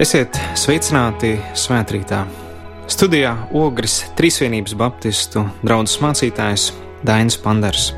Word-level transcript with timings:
Esiet 0.00 0.32
sveicināti 0.56 1.34
svētkrītā. 1.52 2.22
Studijā 2.88 3.34
Ogres 3.52 3.98
Trīsvienības 4.16 4.72
Baptistu 4.80 5.42
draugs 5.60 5.98
mācītājs 6.00 6.70
Dainis 7.04 7.36
Panders. 7.36 7.90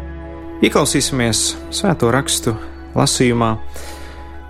Ieklausīsimies 0.67 1.45
svēto 1.71 2.11
rakstu 2.11 2.57
lasījumā 2.99 3.53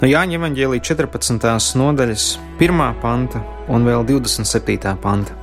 no 0.01 0.09
Jāņa 0.15 0.41
Evanģēlīja 0.41 0.89
14. 0.95 1.77
nodaļas, 1.77 2.27
1. 2.57 2.85
panta 3.05 3.45
un 3.69 3.85
vēl 3.85 4.09
27. 4.09 4.97
panta. 5.05 5.37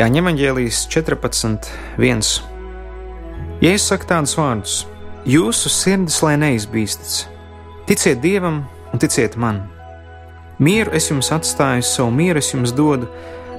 Jāņa 0.00 0.24
Evanģēlijas 0.24 0.86
14. 0.88 1.72
1. 2.00 2.36
Ja 3.60 3.76
es 3.76 3.92
saku 3.92 4.08
tādus 4.08 4.38
vārdus, 4.40 4.82
jūsu 5.28 5.68
sirdis 5.68 6.22
lai 6.24 6.38
neizbīstas, 6.40 7.26
ticiet 7.84 8.24
Dievam 8.24 8.64
un 8.88 9.04
ticiet 9.04 9.36
man! 9.36 9.66
Mieru 10.58 10.90
es 10.98 11.06
jums 11.10 11.30
atstāju, 11.34 11.84
savu 11.86 12.10
mieru 12.14 12.42
es 12.42 12.50
jums 12.50 12.74
dodu, 12.74 13.06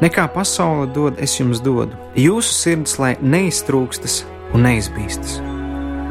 nekā 0.03 0.27
pasaule 0.35 0.89
dod, 0.95 1.19
es 1.23 1.37
jums 1.39 1.63
dodu. 1.63 1.95
Jūsu 2.19 2.55
sirds 2.55 2.99
lai 2.99 3.13
neiztrūkstas 3.23 4.23
un 4.53 4.67
neizbīstas. 4.67 5.39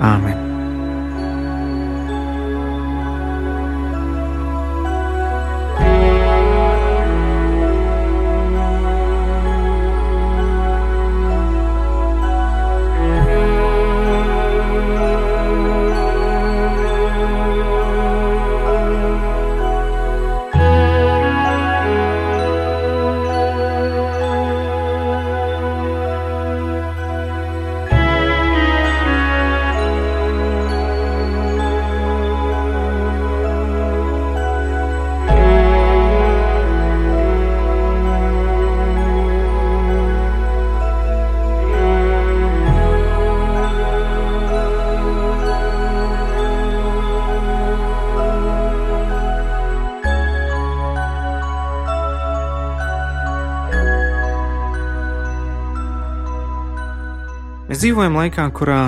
Āmen! 0.01 0.58
Mēs 57.79 57.85
dzīvojam 57.87 58.17
laikā, 58.19 58.45
kurā 58.59 58.79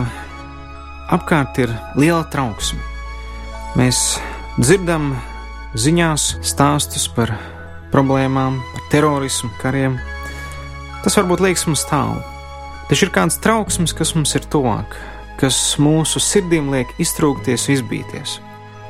apkārt 1.15 1.61
ir 1.63 1.71
liela 1.95 2.25
trauksme. 2.27 2.81
Mēs 3.79 4.17
dzirdam 4.59 5.13
ziņās 5.79 6.25
stāstus 6.43 7.05
par 7.15 7.31
problēmām, 7.93 8.57
par 8.73 8.89
terorismu, 8.91 9.53
kariem. 9.63 9.95
Tas 11.05 11.15
varbūt 11.21 11.45
liekas 11.47 11.69
mums 11.71 11.87
tālu, 11.87 12.19
taču 12.91 13.07
ir 13.07 13.15
kāds 13.15 13.39
trauksmes, 13.39 13.95
kas 13.95 14.11
mums 14.19 14.35
ir 14.35 14.51
tuvāk, 14.51 14.99
kas 15.39 15.63
mūsu 15.79 16.19
sirdīm 16.19 16.75
liek 16.75 16.91
iztrūkties, 16.99 17.71
izbīties. 17.77 18.41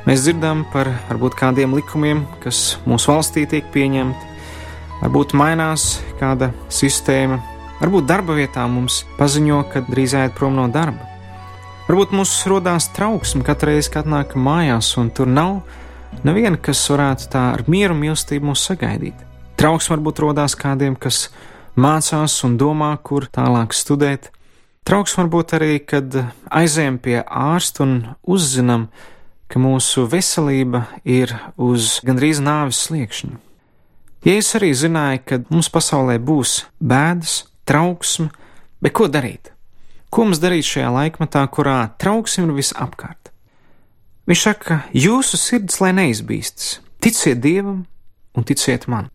Mēs 0.09 0.25
dzirdam 0.25 0.65
par 0.73 0.95
varbūt 1.11 1.37
kādiem 1.45 1.77
likumiem, 1.77 2.25
kas 2.41 2.79
mūsu 2.89 3.13
valstī 3.13 3.45
tiek 3.53 3.69
pieņemti, 3.77 4.33
varbūt 5.05 5.37
mainās 5.37 5.91
kāda 6.17 6.55
sistēma, 6.73 7.43
Varbūt 7.81 8.05
darba 8.05 8.35
vietā 8.37 8.67
mums 8.69 9.07
paziņo, 9.17 9.63
ka 9.73 9.81
drīz 9.87 10.13
ēd 10.13 10.35
prom 10.37 10.59
no 10.59 10.67
darba. 10.69 11.07
Varbūt 11.89 12.13
mums 12.13 12.35
rodās 12.45 12.91
trauksme 12.93 13.41
katru 13.41 13.73
reizi, 13.73 13.89
kad 13.95 14.05
nākam 14.05 14.45
mājās, 14.45 14.91
un 15.01 15.09
tur 15.09 15.27
nav 15.27 15.63
neviena, 16.27 16.61
kas 16.61 16.83
varētu 16.93 17.31
tā 17.33 17.47
ar 17.55 17.65
mieru 17.73 17.97
un 17.97 18.03
mīlestību 18.03 18.51
mūs 18.51 18.67
sagaidīt. 18.69 19.25
Trauksme 19.57 19.97
varbūt 19.97 20.21
rodās 20.21 20.59
kādiem, 20.61 20.93
kas 20.93 21.31
mācās 21.73 22.37
un 22.45 22.61
domā, 22.61 22.93
kur 23.01 23.25
tālāk 23.33 23.73
studēt. 23.73 24.29
Trauksme 24.85 25.25
varbūt 25.25 25.57
arī, 25.57 25.73
kad 25.81 26.21
aizējam 26.53 27.01
pie 27.01 27.19
ārsta 27.25 27.87
un 27.87 27.99
uzzinām, 28.29 28.91
ka 29.49 29.59
mūsu 29.59 30.05
veselība 30.05 30.85
ir 31.09 31.33
uz 31.57 31.97
gandrīz 32.05 32.45
nāves 32.45 32.85
sliekšņa. 32.87 33.39
Jēzus 34.29 34.57
arī 34.61 34.75
zināja, 34.77 35.25
ka 35.25 35.45
mums 35.49 35.73
pasaulē 35.73 36.21
būs 36.21 36.67
bēdas, 36.77 37.47
trauksme, 37.71 38.29
bet 38.83 38.97
ko 38.99 39.07
darīt? 39.07 39.53
Ko 40.11 40.27
mums 40.27 40.43
darīt 40.43 40.67
šajā 40.67 40.91
laikmetā, 40.91 41.45
kurā 41.55 41.79
trauksme 42.03 42.49
ir 42.49 42.57
visapkārt? 42.57 43.31
Viņš 44.31 44.43
saka, 44.43 44.81
jūsu 44.95 45.39
sirds 45.39 45.79
lai 45.83 45.93
neizbīstas, 45.97 46.81
ticiet 47.03 47.41
Dievam 47.43 47.85
un 48.35 48.47
ticiet 48.47 48.89
man. 48.91 49.09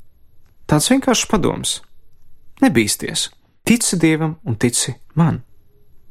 Tāds 0.67 0.87
vienkāršs 0.91 1.27
padoms. 1.31 1.81
Nebīsties, 2.63 3.29
tici 3.67 3.99
Dievam 3.99 4.37
un 4.47 4.57
tici 4.59 4.95
man. 5.19 5.43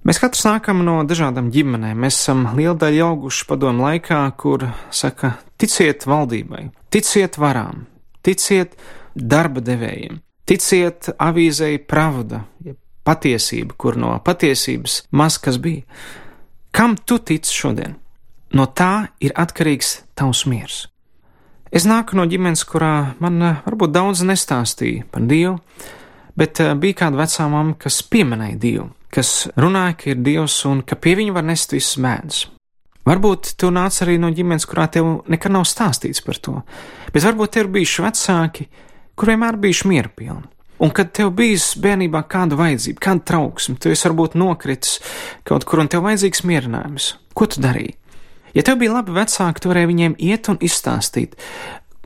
Mēs 0.05 0.21
katrs 0.21 0.45
nākam 0.45 0.83
no 0.85 0.99
dažādām 1.09 1.49
ģimenēm. 1.53 1.97
Mēs 2.05 2.19
esam 2.21 2.45
liela 2.59 2.77
daļa 2.77 3.07
auguši 3.09 3.47
padomu 3.49 3.87
laikā, 3.87 4.21
kur 4.37 4.67
saka, 4.93 5.39
ticiet 5.57 6.05
valdībai, 6.05 6.67
ticiet 6.93 7.39
varām, 7.41 7.87
ticiet 8.25 8.77
darba 9.17 9.65
devējiem, 9.65 10.21
Ticiet 10.45 11.09
avīzei 11.17 11.79
pravda, 11.81 12.43
ja 12.65 12.75
patiesība, 13.05 13.77
kur 13.77 13.97
no 14.01 14.15
patiesības 14.25 15.05
maz 15.17 15.39
kas 15.41 15.61
bija. 15.61 15.85
Kam 16.75 16.97
tu 16.97 17.19
tici 17.19 17.55
šodien? 17.55 17.95
No 18.55 18.67
tā 18.67 19.09
ir 19.25 19.35
atkarīgs 19.39 20.03
tavs 20.19 20.45
miers. 20.51 20.85
Es 21.75 21.87
nāku 21.91 22.15
no 22.15 22.27
ģimenes, 22.31 22.63
kurā 22.71 23.17
man 23.23 23.43
eh, 23.43 23.61
varbūt 23.67 23.95
daudz 23.95 24.23
nestāstīja 24.27 25.09
par 25.11 25.25
Dievu, 25.27 25.57
bet 26.39 26.61
eh, 26.63 26.75
bija 26.79 27.01
kāda 27.03 27.19
vecā 27.19 27.49
mamma, 27.51 27.75
kas 27.81 27.99
pieminēja 28.07 28.59
Dievu, 28.63 28.89
kas 29.15 29.49
runāja, 29.59 29.97
ka 29.99 30.13
ir 30.13 30.23
Dievs 30.23 30.61
un 30.71 30.85
ka 30.87 30.99
pie 31.01 31.17
viņa 31.19 31.35
var 31.35 31.49
nest 31.49 31.75
visas 31.75 31.99
mēdus. 31.99 32.45
Varbūt 33.05 33.57
tu 33.61 33.73
nāc 33.75 33.97
arī 34.05 34.17
no 34.23 34.31
ģimenes, 34.33 34.69
kurā 34.71 34.87
tev 34.93 35.11
nekad 35.29 35.53
nav 35.53 35.67
stāstīts 35.69 36.23
par 36.25 36.39
to, 36.41 36.61
bet 37.13 37.27
varbūt 37.27 37.57
tev 37.57 37.67
ir 37.67 37.73
bijuši 37.75 38.07
vecāki, 38.07 38.69
kur 39.19 39.33
vienmēr 39.33 39.59
bijuši 39.61 39.91
miera 39.91 40.11
pilni. 40.11 40.49
Un 40.83 40.91
kad 40.91 41.13
tev 41.15 41.31
bijis 41.39 41.71
bērnībā 41.81 42.25
kāda 42.31 42.59
vajadzība, 42.59 43.01
kāda 43.03 43.23
trauksme, 43.31 43.77
tu 43.79 43.93
esi 43.95 44.09
varbūt 44.09 44.35
nokritis 44.39 44.99
kaut 45.47 45.65
kur 45.69 45.85
un 45.85 45.91
tev 45.91 46.03
vajadzīgs 46.05 46.43
mierinājums, 46.49 47.13
ko 47.33 47.47
tu 47.51 47.63
darīji? 47.63 47.95
Ja 48.55 48.63
tev 48.67 48.79
bija 48.83 48.95
labi 48.95 49.15
vecāki, 49.15 49.63
tu 49.63 49.71
varēji 49.71 49.91
viņiem 49.91 50.19
iet 50.23 50.51
un 50.51 50.59
izstāstīt. 50.63 51.39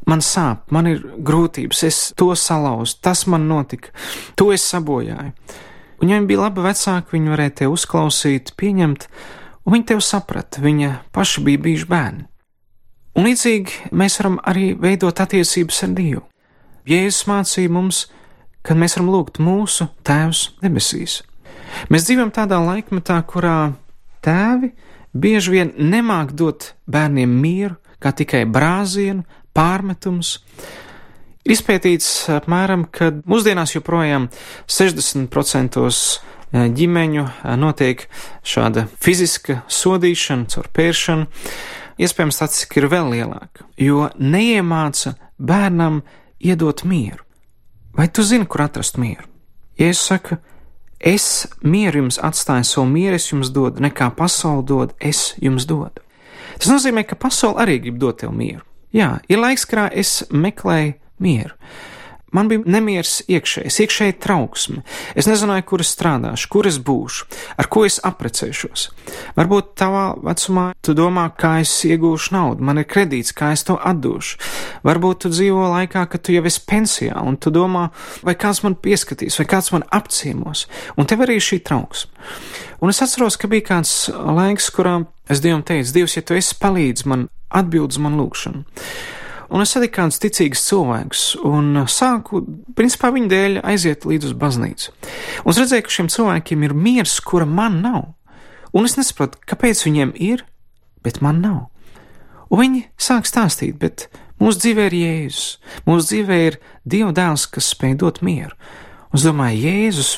Man 0.09 0.23
sāp, 0.25 0.69
man 0.73 0.89
ir 0.89 1.03
grūtības, 1.25 1.83
es 1.85 1.99
to 2.17 2.31
salauzu, 2.39 2.97
tas 3.05 3.27
man 3.29 3.49
notika, 3.49 3.93
to 4.41 4.53
es 4.55 4.65
sabojāju. 4.69 5.35
Un, 5.99 6.07
ja 6.07 6.15
viņiem 6.15 6.29
bija 6.31 6.47
labi 6.47 6.65
vecāki, 6.65 7.17
viņi 7.17 7.35
varēja 7.35 7.55
te 7.61 7.69
uzklausīt, 7.69 8.55
pieņemt, 8.57 9.09
un 9.67 9.75
viņi 9.75 9.89
tev 9.91 10.01
saprata, 10.05 10.63
viņa 10.65 10.95
paši 11.13 11.45
bija 11.45 11.65
bijuši 11.67 11.89
bērni. 11.91 12.25
Un 13.19 13.27
līdzīgi 13.27 13.93
mēs 13.99 14.21
varam 14.21 14.39
arī 14.47 14.71
veidot 14.79 15.21
attiecības 15.21 15.83
ar 15.85 15.95
Dievu. 15.97 16.23
Jēzus 16.89 17.27
mācīja 17.29 17.73
mums, 17.73 18.07
ka 18.65 18.77
mēs 18.79 18.97
varam 18.97 19.11
lūgt 19.13 19.41
mūsu 19.43 19.91
Tēvs 20.07 20.45
debesīs. 20.63 21.21
Mēs 21.93 22.07
dzīvojam 22.09 22.33
tādā 22.35 22.59
laikmetā, 22.65 23.19
kurā 23.29 23.75
tēvi 24.25 24.73
bieži 25.13 25.55
vien 25.55 25.73
nemāk 25.77 26.33
dot 26.37 26.73
bērniem 26.89 27.31
mieru, 27.43 27.77
kā 28.01 28.13
tikai 28.17 28.45
brāzienu, 28.49 29.27
pārmetums. 29.57 30.39
Ir 31.45 31.55
izpētīts 31.57 32.29
apmēram, 32.39 32.87
ka 32.93 33.11
mūsdienās 33.29 33.75
joprojām 33.77 34.29
60% 34.69 35.81
eh, 35.89 36.69
ģimeņu 36.79 37.25
eh, 37.25 37.57
notiek 37.61 38.05
šāda 38.47 38.87
fiziska 39.01 39.63
sodīšana, 39.69 40.49
caur 40.53 40.71
pēršanu. 40.77 41.29
Iespējams, 41.99 42.39
tas 42.39 42.63
ir 42.79 42.87
vēl 42.93 43.11
lielāk, 43.17 43.65
jo 43.81 44.07
neiemāca 44.23 45.17
bērnam 45.39 46.03
iedot 46.41 46.85
mieru. 46.85 47.25
Vai 47.97 48.09
tu 48.09 48.23
zini, 48.23 48.47
kur 48.47 48.63
atrast 48.63 48.99
mieru? 48.99 49.27
Ja 49.79 49.89
es 49.91 50.01
saku, 50.03 50.39
es 51.01 51.47
mieru 51.63 52.05
jums 52.05 52.19
atstāju, 52.23 52.67
savu 52.67 52.87
mieru 52.91 53.19
es 53.19 53.29
jums 53.31 53.51
dodu, 53.55 53.83
nekā 53.83 54.11
pasaule 54.19 54.65
dod, 54.67 54.95
es 55.01 55.35
jums 55.43 55.67
dodu. 55.67 56.03
Tas 56.59 56.71
nozīmē, 56.71 57.05
ka 57.07 57.19
pasaule 57.19 57.63
arī 57.63 57.79
grib 57.83 57.99
dot 58.03 58.21
tev 58.23 58.35
mieru. 58.35 58.65
Jā, 58.95 59.19
ir 59.29 59.39
laiks, 59.39 59.67
kurā 59.69 59.89
es 59.93 60.25
meklēju 60.31 60.95
mieru. 61.23 61.55
Man 62.35 62.49
bija 62.51 62.63
nemieris 62.67 63.23
iekšējs, 63.31 63.79
iekšēji 63.85 64.17
trauksme. 64.23 64.83
Es 65.19 65.29
nezināju, 65.31 65.65
kur 65.69 65.85
es 65.85 65.93
strādāšu, 65.95 66.49
kur 66.53 66.69
es 66.69 66.79
būšu, 66.83 67.27
ar 67.61 67.69
ko 67.73 67.85
es 67.89 67.99
aprecēšos. 68.05 68.89
Varbūt 69.39 69.73
tavā 69.79 70.05
vecumā 70.25 70.67
tu 70.85 70.95
domā, 70.99 71.29
kā 71.39 71.59
es 71.63 71.73
iegūšu 71.89 72.35
naudu, 72.37 72.65
man 72.69 72.83
ir 72.83 72.89
kredīts, 72.89 73.35
kā 73.37 73.53
es 73.57 73.65
to 73.69 73.79
atdošu. 73.79 74.41
Varbūt 74.87 75.25
tu 75.25 75.33
dzīvo 75.33 75.71
laikā, 75.75 76.07
kad 76.11 76.25
tu 76.25 76.37
jau 76.37 76.45
esi 76.49 76.65
pensijā, 76.69 77.17
un 77.25 77.39
tu 77.41 77.53
domā, 77.55 77.89
vai 78.27 78.37
kāds 78.39 78.63
man 78.67 78.77
pieskatīs, 78.77 79.39
vai 79.41 79.49
kāds 79.49 79.73
man 79.75 79.87
apciemos, 79.95 80.67
un 80.97 81.09
tev 81.09 81.25
arī 81.27 81.39
šī 81.43 81.63
trauksme. 81.65 82.13
Un 82.79 82.93
es 82.93 83.03
atceros, 83.03 83.37
ka 83.41 83.51
bija 83.51 83.67
kāds 83.73 83.95
laiks, 84.15 84.69
kurā 84.75 85.01
es 85.29 85.43
Dievam 85.43 85.65
teicu, 85.67 85.97
Dievs, 85.97 86.15
ja 86.15 86.23
tu 86.23 86.37
esi 86.39 86.55
palīdz 86.61 87.07
man, 87.11 87.27
atbild 87.51 87.97
uz 87.97 88.03
man 88.03 88.19
lūgšanu. 88.21 88.63
Un 89.49 89.65
es 89.65 89.73
satiku 89.73 90.03
kādus 90.03 90.21
ticīgus 90.21 90.61
cilvēkus, 90.69 91.23
un 91.49 91.85
sāku, 91.89 92.43
principā, 92.77 93.09
viņu 93.15 93.31
dēļ 93.33 93.59
aiziet 93.65 94.05
līdz 94.09 94.29
uz 94.29 94.35
baznīcu. 94.37 94.93
Un 95.45 95.55
es 95.55 95.61
redzēju, 95.63 95.87
ka 95.87 95.95
šiem 95.95 96.11
cilvēkiem 96.13 96.67
ir 96.67 96.77
miers, 96.77 97.17
kura 97.25 97.49
man 97.49 97.81
nav. 97.85 98.11
Un 98.77 98.85
es 98.85 98.99
nesaprotu, 98.99 99.41
kāpēc 99.49 99.81
viņiem 99.87 100.13
ir, 100.21 100.45
bet 101.05 101.23
man 101.25 101.41
nav. 101.41 101.63
Un 102.53 102.61
viņi 102.61 102.85
sāk 103.01 103.29
stāstīt, 103.29 103.79
bet 103.81 104.11
mūsu 104.41 104.63
dzīvē 104.65 104.89
ir 104.91 104.99
Jēzus, 104.99 105.49
mūsu 105.89 106.13
dzīvē 106.13 106.39
ir 106.51 106.61
Dieva 106.85 107.15
dēls, 107.17 107.49
kas 107.53 107.73
spēj 107.73 107.99
dot 108.05 108.21
mieru. 108.25 108.53
Un 109.09 109.21
es 109.21 109.25
domāju, 109.25 109.65
Jēzus, 109.65 110.15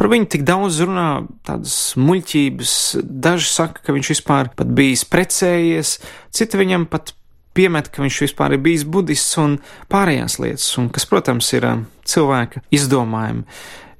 par 0.00 0.08
viņu 0.12 0.32
tik 0.32 0.44
daudz 0.48 0.80
runā 0.80 1.08
tādas 1.44 1.76
muļķības, 2.00 2.76
daži 3.04 3.48
saka, 3.52 3.84
ka 3.84 3.96
viņš 3.96 4.12
vispār 4.16 4.52
bijis 4.64 5.04
precējies, 5.08 5.98
citi 6.32 6.60
viņam 6.60 6.88
pat 6.92 7.12
piemet, 7.56 7.90
ka 7.92 8.04
viņš 8.04 8.20
vispār 8.26 8.56
ir 8.56 8.62
bijis 8.64 8.84
budists 8.88 9.38
un 9.40 9.58
pārējās 9.92 10.38
lietas, 10.42 10.68
un 10.80 10.88
kas, 10.92 11.06
protams, 11.08 11.50
ir 11.56 11.66
um, 11.68 11.86
cilvēka 12.08 12.64
izdomājumi. 12.74 13.44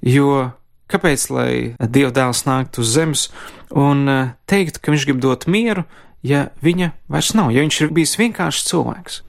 Jo 0.02 0.52
kāpēc 0.92 1.26
lai 1.32 1.52
Dieva 1.80 2.12
dēls 2.14 2.44
nāktu 2.48 2.82
uz 2.82 2.94
zemes 2.96 3.26
un 3.70 4.06
uh, 4.08 4.32
teiktu, 4.50 4.82
ka 4.82 4.94
viņš 4.94 5.06
grib 5.08 5.22
dot 5.24 5.46
mieru, 5.50 5.86
ja 6.26 6.48
viņa 6.64 6.92
vairs 7.12 7.32
nav, 7.38 7.52
ja 7.54 7.64
viņš 7.64 7.80
ir 7.80 7.94
bijis 7.96 8.18
vienkāršs 8.20 8.66
cilvēks? 8.70 9.22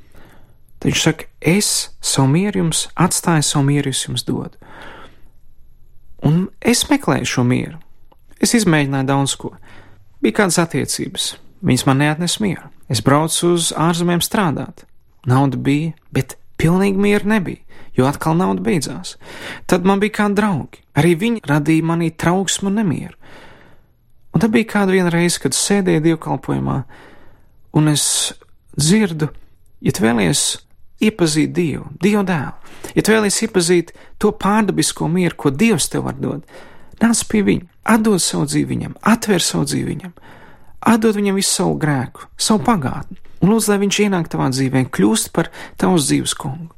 Tad 0.84 0.90
viņš 0.92 1.06
saka, 1.06 1.30
es 1.40 1.70
savu 2.04 2.28
mieru 2.34 2.66
jums 2.66 2.88
atstāju, 3.00 3.46
savu 3.48 3.70
mieru 3.70 3.94
jums 3.96 4.26
dodu. 4.28 4.60
Un 6.24 6.48
es 6.60 6.86
meklēju 6.90 7.28
šo 7.28 7.44
mieru. 7.48 7.80
Es 8.44 8.52
izmēģināju 8.56 9.08
daudz 9.08 9.36
ko. 9.40 9.54
Bija 10.24 10.42
kādas 10.42 10.60
attiecības, 10.60 11.34
viņas 11.64 11.88
man 11.88 12.04
neatnes 12.04 12.38
mieru. 12.44 12.73
Es 12.92 13.02
braucu 13.04 13.54
uz 13.56 13.72
ārzemēm 13.80 14.22
strādāt. 14.24 14.84
Nauda 15.30 15.58
bija, 15.58 15.94
bet 16.12 16.36
pilnīgi 16.60 17.00
miera 17.00 17.28
nebija, 17.36 17.62
jo 17.96 18.08
atkal 18.10 18.36
nauda 18.38 18.64
beidzās. 18.64 19.16
Tad 19.70 19.88
man 19.88 20.02
bija 20.04 20.18
kādi 20.20 20.40
draugi. 20.42 20.82
Arī 21.00 21.16
viņi 21.20 21.44
radīja 21.48 21.86
manī 21.88 22.12
trauksmu 22.12 22.70
un 22.70 22.80
nemieru. 22.82 23.16
Un 24.34 24.42
tad 24.42 24.52
bija 24.54 24.70
kāda 24.74 24.96
viena 24.96 25.14
reize, 25.14 25.40
kad 25.42 25.56
sēdēju 25.56 26.04
dievkalpojumā, 26.08 26.78
un 27.78 27.90
es 27.92 28.06
dzirdu, 28.74 29.30
ja 29.86 29.94
tu 29.94 30.04
vēlies 30.04 30.44
iepazīt 31.06 31.54
Dievu, 31.54 31.86
Dievu 32.02 32.24
dēlu, 32.26 32.74
ja 32.98 33.04
tu 33.06 33.14
vēlies 33.14 33.38
iepazīt 33.46 33.94
to 34.18 34.32
pārdabisko 34.34 35.06
mieru, 35.12 35.38
ko 35.38 35.54
Dievs 35.54 35.92
tev 35.94 36.08
var 36.08 36.18
dot, 36.18 36.50
nāc 37.02 37.22
pie 37.30 37.44
viņa, 37.46 37.70
atdod 37.94 38.26
savu 38.26 38.50
dzīvi 38.50 38.72
viņam, 38.74 38.98
atver 39.14 39.46
savu 39.46 39.70
dzīvi 39.70 39.92
viņam 39.92 40.16
atdod 40.88 41.18
viņam 41.18 41.40
visu 41.40 41.52
savu 41.62 41.76
grēku, 41.82 42.28
savu 42.38 42.64
pagātni, 42.68 43.20
un 43.44 43.52
lūdzu, 43.52 43.74
lai 43.74 43.82
viņš 43.84 44.00
ienāk 44.06 44.30
tavā 44.32 44.50
dzīvē, 44.54 44.86
kļūst 44.94 45.34
par 45.36 45.52
tavas 45.82 46.08
dzīves 46.10 46.36
kungu. 46.40 46.72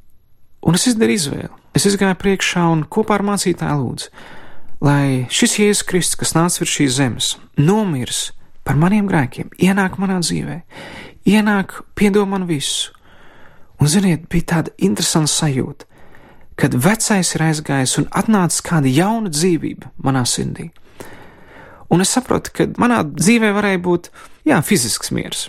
Un 0.66 0.78
es 0.78 0.88
izdarīju 0.90 1.22
izvēli. 1.22 1.54
Es 1.75 1.86
gāju 2.00 2.16
priekšā 2.18 2.63
un 2.72 2.86
kopā 2.90 3.18
ar 3.19 3.25
mācītāju 3.28 3.81
lūdzu, 3.81 4.12
lai 4.86 5.25
šis 5.30 5.57
Jēzus 5.60 5.86
Kristus, 5.88 6.19
kas 6.22 6.34
nāca 6.38 6.62
virs 6.62 6.75
šīs 6.78 6.96
zemes, 6.96 7.31
nomirs 7.60 8.30
par 8.66 8.80
maniem 8.80 9.10
grēkiem, 9.10 9.52
ienāk 9.62 10.00
manā 10.02 10.22
dzīvē, 10.24 10.62
ienāk, 11.30 11.81
piedod 12.00 12.30
man 12.31 12.48
visu. 12.50 12.94
Un, 13.75 13.90
ziniet, 13.92 14.30
bija 14.31 14.48
tāda 14.54 14.72
interesanta 14.80 15.34
sajūta, 15.34 15.86
kad 16.56 16.78
vecais 16.80 17.34
ir 17.36 17.44
aizgājis 17.44 17.98
un 18.00 18.07
atnācis 18.16 18.63
kāda 18.63 18.88
jauna 18.88 19.31
dzīvība 19.34 19.92
manā 20.02 20.24
sirdī. 20.30 20.69
Un 21.93 22.01
es 22.01 22.11
saprotu, 22.15 22.51
ka 22.55 22.67
manā 22.81 23.03
dzīvē 23.05 23.51
varēja 23.55 23.81
būt, 23.85 24.09
jā, 24.49 24.59
fizisks 24.65 25.11
miers, 25.13 25.47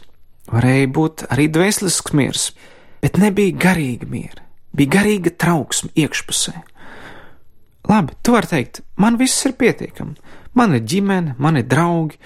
varēja 0.52 0.88
būt 0.92 1.26
arī 1.32 1.48
dvēselisks 1.52 2.14
miers, 2.16 2.50
bet 3.02 3.20
nebija 3.20 3.56
garīga 3.66 4.08
miera, 4.10 4.44
bija 4.76 4.98
garīga 4.98 5.32
trauksme 5.32 5.92
iekšpusē. 5.96 6.54
Labi, 7.86 8.16
tu 8.22 8.34
vari 8.34 8.50
teikt, 8.50 8.82
man 8.98 9.18
viss 9.20 9.46
ir 9.46 9.54
pietiekami, 9.58 10.16
man 10.58 10.74
ir 10.76 10.84
ģimene, 10.84 11.36
man 11.38 11.60
ir 11.60 11.68
draugi, 11.70 12.18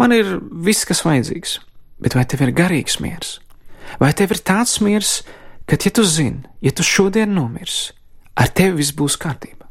man 0.00 0.14
ir 0.16 0.38
viss, 0.64 0.86
kas 0.88 1.04
vajadzīgs, 1.04 1.58
bet 2.02 2.16
vai 2.16 2.24
tev 2.28 2.46
ir 2.46 2.54
garīgs 2.56 2.98
miers? 3.04 3.38
Vai 4.00 4.14
tev 4.16 4.32
ir 4.34 4.40
tāds 4.40 4.78
miers, 4.82 5.18
ka, 5.68 5.76
ja 5.76 5.92
tu 5.92 6.06
zini, 6.08 6.48
ja 6.64 6.72
tu 6.72 6.86
šodien 6.86 7.36
nomirsi, 7.36 7.92
ar 8.34 8.48
tevi 8.50 8.80
viss 8.80 8.96
būs 8.96 9.18
kārtībā? 9.20 9.63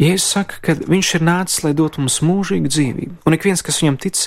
Jēzus 0.00 0.28
saka, 0.34 0.58
ka 0.64 0.76
viņš 0.80 1.14
ir 1.18 1.24
nācis, 1.26 1.62
lai 1.66 1.74
dotu 1.76 2.00
mums 2.00 2.22
mūžīgu 2.24 2.70
dzīvību, 2.72 3.18
un 3.28 3.36
ik 3.36 3.44
viens, 3.44 3.62
kas 3.64 3.82
viņam 3.82 3.98
tic, 4.00 4.22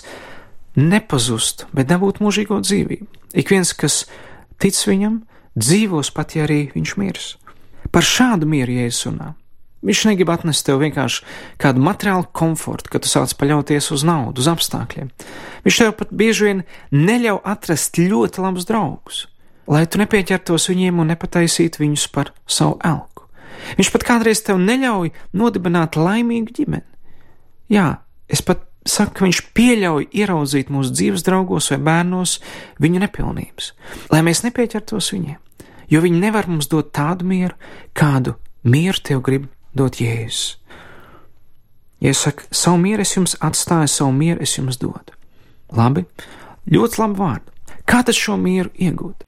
nepazust, 0.77 1.65
bet 1.73 1.89
dabūt 1.89 2.21
mūžīgo 2.21 2.59
dzīvību. 2.61 3.07
Ik 3.35 3.49
viens, 3.51 3.71
kas 3.73 4.03
tic 4.61 4.77
viņam, 4.87 5.23
dzīvos 5.57 6.11
pat, 6.15 6.35
ja 6.37 6.45
arī 6.45 6.67
viņš 6.75 6.93
mirs. 7.01 7.33
Par 7.91 8.05
šādu 8.05 8.47
mieru 8.49 8.75
Jēzus 8.75 9.09
runā. 9.09 9.33
Viņš 9.85 10.01
negrib 10.09 10.31
atnest 10.33 10.65
tev 10.65 10.79
vienkārši 10.81 11.25
kādu 11.61 11.83
materiālu 11.85 12.25
komfortu, 12.33 12.89
kad 12.89 13.05
tu 13.05 13.11
sāc 13.11 13.35
paļauties 13.37 13.91
uz 13.93 14.05
naudu, 14.07 14.41
uz 14.41 14.49
apstākļiem. 14.49 15.11
Viņš 15.65 15.81
tev 15.81 15.93
pat 15.99 16.13
bieži 16.13 16.47
vien 16.47 16.63
neļauj 16.93 17.43
atrast 17.45 18.01
ļoti 18.01 18.41
labus 18.41 18.65
draugus, 18.69 19.25
lai 19.69 19.85
tu 19.85 20.01
nepieķertos 20.01 20.71
viņiem 20.71 21.03
un 21.03 21.13
nepataisītu 21.13 21.85
viņus 21.85 22.07
par 22.15 22.33
savu 22.49 22.79
elku. 22.81 23.14
Viņš 23.79 23.91
pat 23.93 24.05
kādreiz 24.07 24.43
tev 24.45 24.59
neļauj 24.61 25.11
nodibināt 25.37 25.97
laimīgu 25.99 26.55
ģimeni. 26.55 26.87
Jā, 27.73 27.87
es 28.29 28.43
pat 28.45 28.65
saku, 28.85 29.17
ka 29.17 29.25
viņš 29.25 29.41
pieļauj 29.57 30.09
ieraudzīt 30.13 30.69
mūsu 30.73 30.93
dzīves 30.93 31.25
draugos 31.25 31.71
vai 31.73 31.79
bērnos 31.87 32.37
viņu 32.81 33.01
nepilnības, 33.01 33.71
lai 34.13 34.21
mēs 34.25 34.43
nepieķertos 34.45 35.09
viņiem, 35.15 35.39
jo 35.89 36.01
viņi 36.05 36.21
nevar 36.21 36.49
mums 36.51 36.69
dot 36.69 36.93
tādu 36.95 37.25
mieru, 37.27 37.57
kādu 37.97 38.35
mieru 38.63 39.01
tev 39.01 39.23
grib 39.25 39.49
dot 39.73 39.97
Jēzus. 40.01 40.59
Ja 42.03 42.11
es 42.11 42.21
saku, 42.21 42.45
savu 42.53 42.77
mieru 42.83 43.01
es 43.01 43.15
jums 43.15 43.33
atstāju, 43.41 43.89
savu 43.89 44.13
mieru 44.13 44.43
es 44.45 44.53
jums 44.57 44.77
dodu. 44.77 45.15
Labi, 45.73 46.03
ļoti 46.69 47.01
labi 47.01 47.17
vārdi. 47.17 47.53
Kā 47.89 48.01
tad 48.05 48.17
šo 48.17 48.35
mieru 48.37 48.69
iegūt? 48.77 49.25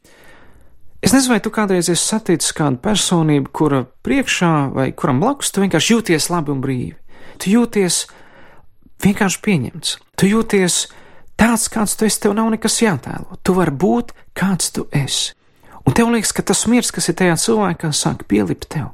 Es 1.02 1.14
nezinu, 1.14 1.36
vai 1.36 1.42
tu 1.44 1.52
kādreiz 1.54 1.92
esi 1.92 2.02
saticis 2.02 2.56
kādu 2.58 2.80
personību, 2.82 3.52
kura 3.54 3.84
priekšā 4.06 4.54
vai 4.74 4.90
kuram 4.98 5.20
blakus 5.22 5.52
tu 5.54 5.62
vienkārši 5.62 5.94
jūties 5.94 6.30
labi 6.34 6.54
un 6.54 6.62
brīvi. 6.64 6.96
Tu 7.38 7.54
jūties 7.54 8.06
vienkārši 9.06 9.42
pieņemts. 9.46 9.98
Tu 10.18 10.32
jūties 10.32 10.78
tāds, 11.38 11.68
kāds 11.70 11.94
tu 11.98 12.08
esi, 12.08 12.22
tev 12.24 12.34
nav 12.38 12.50
nekas 12.56 12.80
jātēlo. 12.82 13.38
Tu 13.46 13.54
vari 13.54 13.76
būt 13.86 14.16
kāds 14.38 14.74
tu 14.74 14.88
esi. 14.90 15.36
Un 15.88 15.96
tev 15.96 16.10
liekas, 16.12 16.34
ka 16.36 16.44
tas 16.44 16.66
miers, 16.68 16.90
kas 16.92 17.08
ir 17.08 17.16
tajā 17.20 17.38
cilvēkā, 17.40 17.94
sāk 17.96 18.26
pielipt 18.28 18.68
tev. 18.74 18.90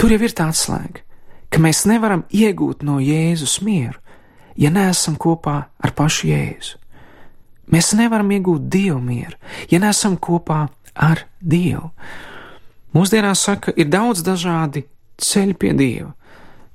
Tur 0.00 0.14
jau 0.14 0.22
ir 0.22 0.32
tā 0.34 0.46
atslēga, 0.48 1.02
ka 1.52 1.60
mēs 1.60 1.84
nevaram 1.90 2.22
iegūt 2.32 2.86
no 2.86 2.96
Jēzus 3.02 3.58
mieru, 3.66 3.98
ja 4.56 4.70
neesam 4.72 5.18
kopā 5.20 5.56
ar 5.76 5.92
pašu 5.98 6.30
Jēzu. 6.30 6.81
Mēs 7.70 7.92
nevaram 7.94 8.30
iegūt 8.34 8.66
dievu 8.72 8.98
mieru, 9.04 9.36
ja 9.70 9.78
neesam 9.82 10.16
kopā 10.18 10.66
ar 10.94 11.24
Dievu. 11.40 11.90
Mūsdienās 12.92 13.44
saka, 13.46 13.72
ir 13.76 13.88
daudz 13.88 14.24
dažādi 14.26 14.84
ceļi 15.22 15.54
pie 15.56 15.72
Dieva. 15.76 16.10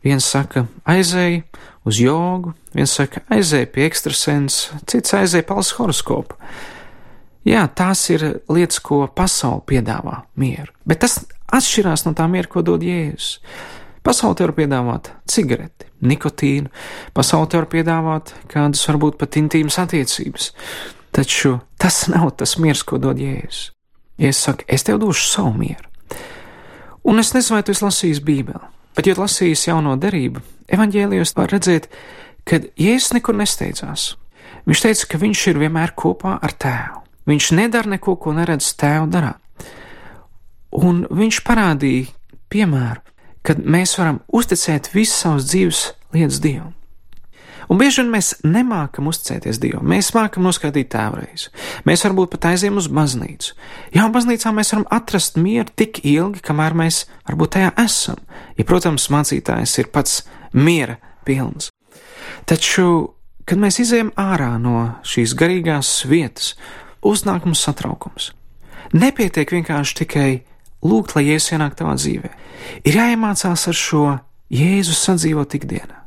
Viens 0.06 0.26
saka, 0.30 0.66
aizēj 0.88 1.42
uz 1.88 2.00
jogu, 2.00 2.54
viens 2.74 2.94
saka, 2.96 3.22
aizēj 3.34 3.68
pie 3.74 3.86
ekstrasens, 3.88 4.60
cits 4.88 5.16
aizēj 5.18 5.44
palas 5.50 5.74
horoskopu. 5.78 6.38
Jā, 7.48 7.66
tās 7.68 8.04
ir 8.12 8.24
lietas, 8.52 8.80
ko 8.84 9.06
pasaule 9.16 9.64
piedāvā 9.68 10.22
mieru, 10.40 10.72
bet 10.88 11.04
tas 11.04 11.20
atšķirās 11.54 12.06
no 12.08 12.14
tā 12.18 12.28
miera, 12.32 12.50
ko 12.52 12.64
dod 12.66 12.84
Jēzus. 12.84 13.38
Pasaule 14.04 14.40
var 14.46 14.56
piedāvāt 14.56 15.12
cigareti, 15.28 15.87
nikotīnu, 16.02 16.70
pasaule 17.18 17.50
tev 17.50 17.64
var 17.64 17.70
piedāvāt 17.72 18.34
kādas 18.52 18.84
varbūt 18.90 19.18
pat 19.22 19.40
intīmas 19.40 19.80
attiecības, 19.82 20.52
taču 21.16 21.58
tas 21.82 22.06
nav 22.12 22.36
tas 22.40 22.58
miers, 22.62 22.84
ko 22.84 23.00
dod 23.02 23.20
Jēzus. 23.22 23.72
Jēzus 24.22 24.44
saka, 24.50 24.68
es 24.68 24.86
tev 24.86 25.02
došu 25.02 25.28
savu 25.30 25.54
mieru. 25.58 25.86
Un 27.08 27.22
es 27.22 27.32
nezinu, 27.34 27.58
vai 27.58 27.64
tu 27.64 27.74
esi 27.74 27.86
lasījis 27.86 28.24
Bībeli, 28.26 28.72
bet, 28.98 29.08
ja 29.08 29.16
lasījis 29.18 29.68
jauno 29.70 29.96
derību, 30.02 30.44
evaņģēlijos 30.74 31.36
var 31.38 31.54
redzēt, 31.54 31.90
ka 32.48 32.62
Jēzus 32.76 33.14
nekur 33.18 33.38
nesteidzās. 33.38 34.16
Viņš 34.68 34.84
teica, 34.84 35.12
ka 35.14 35.20
viņš 35.22 35.44
ir 35.54 35.62
vienmēr 35.62 35.94
kopā 35.96 36.38
ar 36.44 36.54
tēvu. 36.60 37.04
Viņš 37.28 37.52
nedara 37.56 37.96
neko, 37.96 38.16
ko 38.20 38.34
neredz 38.36 38.74
tēvu 38.80 39.08
darāt. 39.12 39.40
Un 40.76 41.06
viņš 41.08 41.40
parādīja 41.48 42.12
piemēru, 42.52 43.02
kad 43.46 43.62
mēs 43.64 43.98
varam 44.00 44.22
uzticēt 44.34 44.92
visas 44.94 45.22
savas 45.26 45.48
dzīves 45.52 45.84
lietas 46.16 46.42
Dievam. 46.44 46.74
Un 47.68 47.80
bieži 47.82 48.00
vien 48.00 48.12
mēs 48.14 48.32
nemākam 48.48 49.10
uzticēties 49.12 49.60
Dievam. 49.60 49.88
Mēs 49.92 50.14
mākam 50.16 50.46
noskaidrot 50.48 50.88
tēvreiz. 50.94 51.50
Mēs 51.88 52.06
varbūt 52.06 52.32
pat 52.36 52.48
aizējām 52.54 52.80
uz 52.80 52.88
baznīcu. 52.88 53.58
Jā, 53.96 54.08
baznīcā 54.14 54.54
mēs 54.56 54.72
varam 54.72 54.88
atrast 54.96 55.36
mieru 55.42 55.68
tik 55.76 56.00
ilgi, 56.08 56.44
kamēr 56.48 56.78
mēs 56.80 57.04
varbūt 57.28 57.58
tajā 57.58 57.74
esam. 57.84 58.22
Ja, 58.56 58.64
protams, 58.68 59.10
mācītājs 59.12 59.76
ir 59.84 59.92
pats 59.92 60.22
miera 60.56 60.96
pilns. 61.28 61.74
Taču, 62.48 62.88
kad 63.48 63.60
mēs 63.60 63.82
izējām 63.84 64.14
ārā 64.16 64.54
no 64.64 64.94
šīs 65.08 65.36
garīgās 65.36 65.92
vietas, 66.08 66.54
uznāk 67.04 67.48
mums 67.48 67.66
satraukums. 67.68 68.32
Nepietiek 68.96 69.52
vienkārši 69.52 70.00
tikai 70.06 70.30
lūgt, 70.86 71.16
lai 71.16 71.28
Jēzus 71.30 71.56
ienāk 71.56 71.78
tavā 71.80 71.96
dzīvē. 71.98 72.32
Ir 72.86 73.00
jāiemācās 73.00 73.68
ar 73.70 73.78
šo 73.78 74.06
Jēzus 74.54 75.02
sadzīvot 75.08 75.58
ikdienā. 75.58 76.04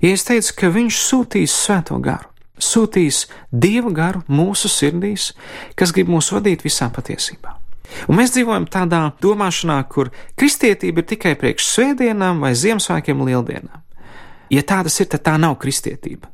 Ja 0.00 0.12
es 0.14 0.24
teicu, 0.24 0.54
ka 0.56 0.70
viņš 0.72 0.98
sūtīs 1.04 1.54
svēto 1.66 1.98
garu, 2.00 2.28
sūtīs 2.60 3.26
dieva 3.52 3.92
garu 3.92 4.22
mūsu 4.28 4.70
sirdīs, 4.70 5.32
kas 5.76 5.92
grib 5.96 6.12
mūs 6.12 6.30
vadīt 6.32 6.64
visā 6.64 6.88
patiesībā. 6.92 7.56
Un 8.08 8.20
mēs 8.20 8.32
dzīvojam 8.34 8.68
tādā 8.70 9.02
domāšanā, 9.22 9.80
kur 9.90 10.12
kristietība 10.38 11.02
ir 11.02 11.08
tikai 11.10 11.34
priekš 11.38 11.66
svētdienām 11.72 12.42
vai 12.44 12.52
Ziemassvētkiem 12.54 13.24
lieldienām. 13.26 13.82
Ja 14.50 14.62
tā 14.66 14.80
tas 14.86 14.98
ir, 15.02 15.08
tad 15.10 15.24
tā 15.26 15.34
nav 15.38 15.56
kristietība. 15.62 16.30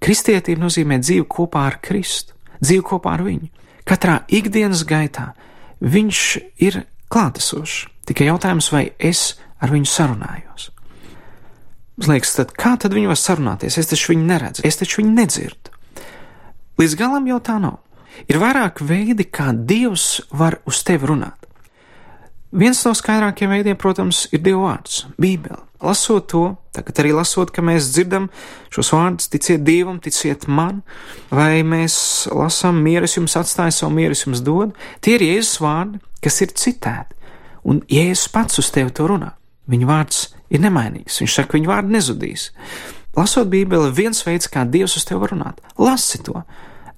Kristietība 0.00 0.64
nozīmē 0.64 1.00
dzīvi 1.02 1.26
kopā 1.28 1.66
ar 1.68 1.76
Kristu, 1.84 2.34
dzīvi 2.60 2.84
kopā 2.92 3.14
ar 3.18 3.24
viņu. 3.26 3.50
Katrā 3.88 4.20
ikdienas 4.32 4.86
gaitā 4.88 5.30
viņš 5.80 6.20
ir 6.66 6.84
klātesošs. 7.10 7.88
Tikai 8.08 8.28
jautājums, 8.30 8.70
vai 8.72 8.90
es 8.98 9.34
ar 9.60 9.72
viņu 9.72 9.88
sarunājos. 9.88 10.70
Man 12.00 12.14
liekas, 12.14 12.32
tad 12.38 12.54
kā 12.56 12.74
tad 12.80 12.94
viņi 12.96 13.10
var 13.10 13.18
sarunāties? 13.20 13.76
Es 13.78 13.90
taču 13.90 14.14
viņu 14.14 14.24
neredzu, 14.26 14.64
es 14.64 14.80
taču 14.80 15.02
viņu 15.02 15.12
nedzirdu. 15.18 15.74
Līdz 16.80 16.96
galam 16.96 17.26
jau 17.28 17.38
tā 17.44 17.58
nav. 17.60 17.80
Ir 18.28 18.40
vairāk 18.40 18.80
veidi, 18.84 19.26
kā 19.28 19.50
Dievs 19.52 20.22
var 20.32 20.58
uz 20.68 20.80
tevi 20.84 21.08
runāt. 21.10 21.36
Viens 22.50 22.80
no 22.82 22.94
skaidrākajiem 22.96 23.52
veidiem, 23.52 23.76
protams, 23.78 24.24
ir 24.34 24.42
Dieva 24.42 24.64
vārds, 24.64 25.04
Bībele. 25.20 25.69
Lasot 25.80 26.26
to, 26.28 26.42
tagad 26.76 26.98
arī 27.00 27.14
lasot, 27.16 27.50
ka 27.54 27.64
mēs 27.64 27.88
dzirdam 27.94 28.28
šos 28.72 28.92
vārdus, 28.92 29.30
ticiet 29.32 29.62
Dievam, 29.64 29.96
ticiet 30.02 30.44
man, 30.44 30.82
vai 31.32 31.62
mēs 31.64 32.28
lasām, 32.36 32.82
mieres 32.84 33.16
jums 33.16 33.38
atstāja 33.40 33.72
savu 33.78 33.94
mieres 33.96 34.26
jums 34.26 34.42
dod, 34.44 34.74
tie 35.00 35.16
ir 35.16 35.24
Jēzus 35.24 35.62
vārdi, 35.64 36.02
kas 36.20 36.40
ir 36.44 36.52
citēti, 36.52 37.16
un 37.64 37.80
Jēzus 37.88 38.28
pats 38.34 38.60
uz 38.60 38.68
tevi 38.74 38.92
to 38.92 39.08
runā. 39.08 39.32
Viņa 39.70 39.88
vārds 39.88 40.24
ir 40.52 40.60
nemainīgs. 40.64 41.20
Viņš 41.22 41.36
saka, 41.38 41.56
viņa 41.56 41.70
vārdi 41.70 41.96
nezudīs. 41.96 42.50
Lasot 43.16 43.48
Bībeli, 43.50 43.92
viens 43.94 44.20
veids, 44.26 44.50
kā 44.50 44.66
Dievs 44.68 44.98
uz 45.00 45.06
tevi 45.08 45.22
var 45.22 45.32
runāt. 45.34 45.64
Lasi 45.80 46.20
to! 46.26 46.44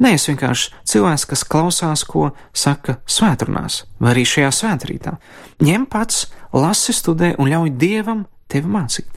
Nē, 0.03 0.17
es 0.17 0.27
vienkārši 0.27 0.73
cilvēks, 0.89 1.25
kas 1.31 1.45
klausās, 1.47 2.03
ko 2.09 2.33
saka 2.57 2.97
svētdienās, 3.07 3.85
vai 4.03 4.15
arī 4.17 4.25
šajā 4.27 4.51
svētkrītā. 4.57 5.13
Ņem 5.63 5.85
pats, 5.93 6.25
lasi, 6.57 6.95
studē 6.97 7.37
un 7.39 7.53
ļauj 7.53 7.75
Dievam 7.79 8.25
tevi 8.53 8.71
mācīt. 8.71 9.09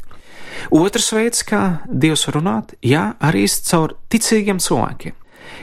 Otrs 0.73 1.11
veids, 1.13 1.43
kā 1.45 1.61
Dievs 1.91 2.25
runāt, 2.31 2.73
jā, 2.85 3.11
arī 3.19 3.45
caur 3.67 3.97
ticīgiem 4.09 4.61
cilvēkiem. 4.63 5.15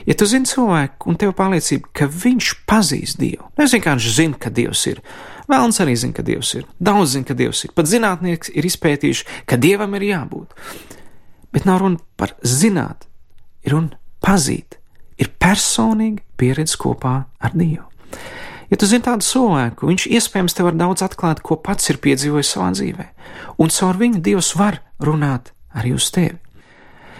Ja 0.07 0.15
tu 0.15 0.25
zini 0.27 0.47
cilvēku 0.47 1.09
un 1.11 1.17
tev 1.19 1.33
pārliecība, 1.35 1.89
ka 1.95 2.07
viņš 2.07 2.49
pazīst 2.69 3.19
Dievu, 3.19 3.49
nevis 3.57 3.75
vienkārši 3.75 4.13
zina, 4.15 4.39
ka 4.39 4.51
Dievs 4.53 4.85
ir, 4.91 5.01
Vēlns 5.49 5.81
arī 5.83 5.95
zina, 5.99 6.15
ka 6.15 6.23
Dievs 6.23 6.53
ir. 6.55 6.67
Daudz 6.79 7.15
zina, 7.17 7.27
ka 7.27 7.35
Dievs 7.35 7.65
ir. 7.65 7.73
Pat 7.75 7.89
zinātnieki 7.91 8.53
ir 8.55 8.67
izpētījuši, 8.69 9.25
ka 9.49 9.59
Dievam 9.59 9.95
ir 9.99 10.07
jābūt. 10.07 10.55
Bet 11.53 11.67
nav 11.67 11.83
runa 11.83 11.99
par 12.17 12.35
zināt, 12.47 13.05
ir 13.65 13.75
runa 13.75 13.99
pazīt, 14.23 14.79
ir 15.19 15.33
personīga 15.39 16.23
pieredze 16.39 16.79
kopā 16.79 17.15
ar 17.43 17.57
Dievu. 17.57 17.89
Ja 18.73 18.77
tu 18.81 18.87
zini 18.89 19.05
tādu 19.05 19.21
cilvēku, 19.21 19.85
viņš 19.85 20.07
iespējams 20.17 20.55
tev 20.57 20.71
var 20.71 20.77
daudz 20.79 21.03
atklāt, 21.05 21.43
ko 21.45 21.59
pats 21.61 21.91
ir 21.93 21.99
piedzīvojis 22.01 22.55
savā 22.55 22.71
dzīvē, 22.73 23.03
un 23.61 23.69
caur 23.69 23.99
viņu 23.99 24.21
Dievs 24.25 24.55
var 24.57 24.79
runāt 24.97 25.51
arī 25.77 25.91
uz 25.93 26.07
tevi. 26.09 26.39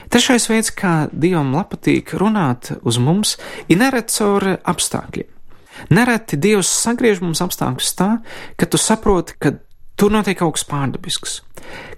Trešais 0.10 0.48
veids, 0.50 0.72
kā 0.74 1.12
Dievam 1.14 1.54
patīk 1.70 2.16
runāt 2.18 2.72
uz 2.82 2.98
mums, 2.98 3.36
ir 3.70 3.78
neredzēt 3.84 4.16
caur 4.18 4.48
apstākļiem. 4.74 5.30
Nereti 5.94 6.40
Dievs 6.42 6.72
sagriež 6.74 7.22
mums 7.22 7.42
apstākļus 7.46 7.94
tā, 8.02 8.10
ka 8.58 8.66
tu 8.66 8.82
saproti, 8.82 9.38
ka 9.38 9.54
tur 9.94 10.14
notiek 10.14 10.40
kaut 10.40 10.58
kas 10.58 10.66
pārdabisks. 10.70 11.36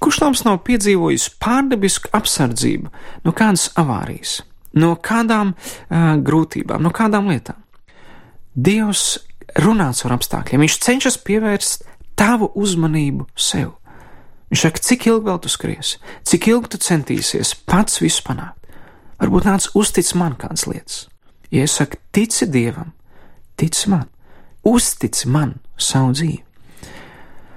Kurš 0.03 0.19
no 0.19 0.33
mums 0.33 0.43
nav 0.43 0.59
piedzīvojis 0.67 1.29
pārdabisku 1.39 2.11
apsardzību 2.15 2.91
no 3.23 3.35
kādas 3.35 3.69
avārijas, 3.79 4.41
no 4.75 4.97
kādām 4.99 5.55
uh, 5.55 6.15
grūtībām, 6.19 6.83
no 6.83 6.91
kādām 6.91 7.31
lietām? 7.31 7.63
Dievs 8.55 9.17
runā 9.55 9.89
ar 9.93 10.15
apstākļiem, 10.17 10.63
viņš 10.65 10.77
cenšas 10.83 11.17
pievērst 11.25 11.85
tavu 12.19 12.51
uzmanību 12.55 13.27
sev. 13.35 13.75
Viņš 14.51 14.61
saka, 14.61 14.83
cik 14.87 15.07
ilgi 15.09 15.29
vēl 15.29 15.39
tu 15.41 15.51
skriesi, 15.51 15.99
cik 16.27 16.49
ilgi 16.51 16.75
tu 16.75 16.81
centīsies 16.85 17.55
pats 17.67 18.01
visu 18.03 18.23
panākt. 18.27 18.59
Varbūt 19.19 19.47
nāc 19.47 19.69
uztic 19.79 20.09
man 20.19 20.35
kādas 20.39 20.67
lietas. 20.67 21.05
Ja 21.51 21.63
es 21.63 21.75
saku, 21.77 21.97
tici 22.11 22.47
Dievam, 22.51 22.91
tic 23.57 23.77
man, 23.87 24.09
uztic 24.67 25.23
man 25.25 25.55
savu 25.79 26.11
dzīvi. 26.15 26.41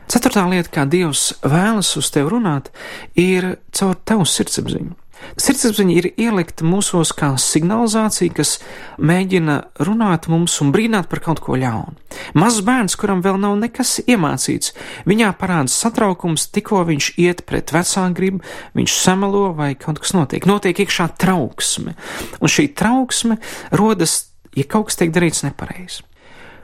Ceturtā 0.09 0.47
lieta, 0.49 0.71
kā 0.73 0.87
Dievs 0.89 1.35
vēlas 1.45 1.91
uz 2.01 2.09
tevi 2.15 2.31
runāt, 2.33 2.71
ir 3.19 3.59
caur 3.77 3.99
tavu 4.09 4.25
sirdsapziņu. 4.25 4.95
Sirdsapziņa 5.39 5.95
ir 5.95 6.09
ielikta 6.19 6.67
mūsos 6.67 7.13
kā 7.17 7.33
signalizācija, 7.41 8.35
kas 8.35 8.57
mēģina 8.99 9.59
runāt 9.87 10.29
mums 10.33 10.57
un 10.65 10.73
brīnāt 10.75 11.11
par 11.11 11.23
kaut 11.25 11.43
ko 11.45 11.59
ļaunu. 11.59 11.97
Mazs 12.39 12.63
bērns, 12.67 12.97
kuram 12.99 13.21
vēl 13.25 13.39
nav 13.41 13.59
nekas 13.61 13.99
iemācīts, 14.05 14.75
viņā 15.09 15.31
parādās 15.39 15.77
satraukums, 15.79 16.49
tikko 16.55 16.83
viņš 16.89 17.13
iet 17.21 17.45
pret 17.49 17.73
vecāku 17.75 18.17
gribu, 18.17 18.43
viņš 18.79 18.97
samelo 18.97 19.53
vai 19.59 19.75
kaut 19.79 20.03
kas 20.03 20.15
notiek. 20.17 20.49
Notiek 20.49 20.83
iekšā 20.85 21.11
trauksme, 21.21 21.95
un 22.41 22.53
šī 22.53 22.71
trauksme 22.79 23.39
rodas 23.77 24.21
ja 24.59 24.67
kaut 24.69 24.91
kas 24.91 24.99
tiek 25.01 25.15
darīts 25.15 25.45
nepareizi. 25.47 26.05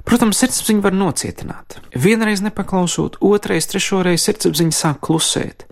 Protams, 0.05 0.37
sirdsapziņa 0.37 0.85
var 0.85 0.93
nocietināt. 0.93 1.79
Vienreiz 1.97 2.43
nepaklausot, 2.45 3.17
otrreiz, 3.25 3.65
trešoreiz 3.71 4.27
sirdsapziņa 4.27 4.77
sāk 4.77 5.01
klusēt, 5.07 5.65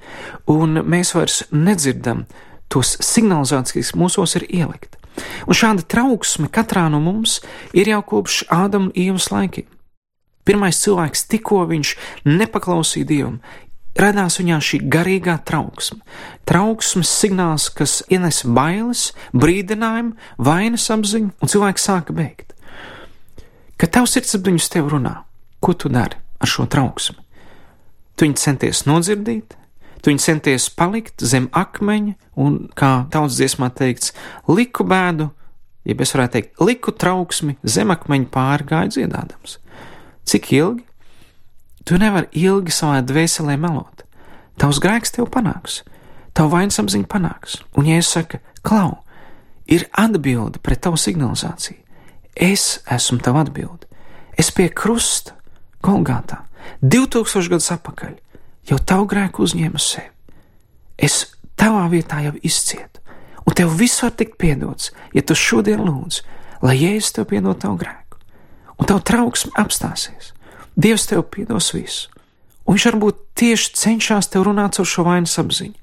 un 0.48 0.80
mēs 0.88 1.12
vairs 1.12 1.42
nedzirdam 1.52 2.24
tos 2.72 2.96
signalizācijas, 3.04 3.92
mūsos 3.98 4.36
ir 4.40 4.48
ielikt. 4.48 4.96
Un 5.44 5.56
šāda 5.56 5.84
trauksme 5.84 6.48
katrā 6.52 6.86
no 6.92 7.00
mums 7.04 7.40
ir 7.76 7.90
jau 7.92 8.00
kopš 8.14 8.46
Ādama 8.52 8.88
un 8.88 8.96
Ievas 8.96 9.28
laikiem. 9.32 9.68
Pirmais 10.42 10.80
cilvēks, 10.82 11.28
tikko 11.30 11.60
viņš 11.70 11.92
nepaklausīja 12.26 13.06
Dievam, 13.06 13.36
radās 13.98 14.40
viņā 14.40 14.58
šī 14.64 14.80
garīgā 14.90 15.36
trauksme. 15.46 16.00
Trauksmes 16.48 17.12
signāls, 17.12 17.68
kas 17.70 18.00
ienes 18.10 18.42
bailes, 18.42 19.10
brīdinājumu, 19.36 20.16
vainas 20.42 20.88
apziņu, 20.90 21.30
un 21.38 21.52
cilvēks 21.52 21.86
sāka 21.86 22.16
beigt. 22.16 22.56
Kad 23.78 23.94
tavs 23.98 24.16
sirdsapziņas 24.16 24.70
tev 24.72 24.90
runā, 24.90 25.14
ko 25.62 25.74
tu 25.74 25.90
dari 25.92 26.18
ar 26.42 26.50
šo 26.50 26.66
trauksmi? 26.70 27.18
Tu 28.16 28.26
viņu 28.26 28.38
centies 28.38 28.84
nodzirdīt, 28.86 29.56
tu 30.02 30.10
viņu 30.10 30.22
centies 30.22 30.68
palikt 30.74 31.22
zem 31.22 31.48
akmeņa, 31.54 32.14
un, 32.42 32.58
kā 32.78 33.06
tautas 33.12 33.38
dziesmā 33.38 33.70
teikts, 33.78 34.12
liku 34.50 34.84
bēdu, 34.88 35.28
ja 35.86 35.96
es 35.98 36.14
varētu 36.14 36.36
teikt, 36.36 36.54
liku 36.62 36.94
trauksmi 36.94 37.56
zem 37.62 37.94
akmeņa 37.94 38.30
pārgāju 38.34 38.96
dziedādams. 38.96 39.58
Cik 40.28 40.50
ilgi? 40.58 40.84
Tu 41.86 41.98
nevari 41.98 42.28
ilgi 42.38 42.74
savā 42.74 43.00
dvēselē 43.02 43.56
melot. 43.58 44.04
Tavs 44.60 44.78
grēks 44.82 45.14
tev 45.16 45.26
panāks, 45.34 45.80
tavu 46.36 46.52
vainas 46.54 46.78
apziņa 46.78 47.08
panāks. 47.10 47.58
Un, 47.78 47.88
ja 47.90 47.98
es 47.98 48.10
saku, 48.12 48.38
klau, 48.62 49.00
ir 49.66 49.88
atbilde 49.98 50.60
pret 50.62 50.82
tavu 50.84 51.00
signalizāciju, 51.00 51.80
es 52.36 52.82
esmu 52.90 53.18
tava 53.24 53.42
atbilde. 53.46 53.88
Es 54.38 54.52
pie 54.54 54.68
krusta, 54.72 55.34
Golgātā, 55.82 56.44
2000 56.82 57.50
gadus 57.50 57.72
atpakaļ, 57.74 58.14
jau 58.68 58.78
tavu 58.78 59.08
grēku 59.10 59.44
uzņēmu 59.46 59.80
sev. 59.82 60.10
Es 60.98 61.34
tavā 61.58 61.88
vietā 61.92 62.20
jau 62.24 62.34
izcietu, 62.44 63.02
un 63.46 63.56
tev 63.58 63.74
viss 63.78 64.02
var 64.04 64.14
tikt 64.16 64.38
piedots, 64.40 64.92
ja 65.14 65.22
tu 65.22 65.36
šodien 65.38 65.82
lūdz, 65.82 66.22
lai 66.62 66.78
Jēzus 66.78 67.16
tev 67.16 67.28
piedod 67.32 67.58
tavu 67.62 67.80
grēku, 67.80 68.20
un 68.78 68.88
tavu 68.88 69.02
trauksmi 69.02 69.54
apstāsies. 69.58 70.32
Dievs 70.78 71.08
tev 71.10 71.26
piedos 71.28 71.72
visu. 71.74 72.08
Un 72.64 72.76
viņš 72.76 72.86
varbūt 72.92 73.18
tieši 73.36 73.72
cenšas 73.76 74.30
tev 74.32 74.46
runāt 74.46 74.78
ar 74.78 74.88
šo 74.88 75.04
vainas 75.04 75.34
apziņu. 75.42 75.74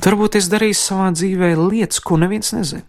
Tu 0.00 0.10
varbūt 0.10 0.38
esi 0.38 0.52
darījis 0.52 0.82
savā 0.88 1.10
dzīvē 1.12 1.50
lietas, 1.58 2.00
ko 2.00 2.16
neviens 2.20 2.54
nezina. 2.54 2.86